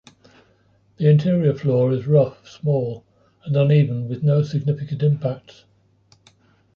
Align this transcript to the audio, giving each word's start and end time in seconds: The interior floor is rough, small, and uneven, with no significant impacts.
The 0.97 1.07
interior 1.07 1.53
floor 1.53 1.91
is 1.91 2.07
rough, 2.07 2.47
small, 2.49 3.05
and 3.45 3.55
uneven, 3.55 4.09
with 4.09 4.23
no 4.23 4.41
significant 4.41 5.03
impacts. 5.03 5.65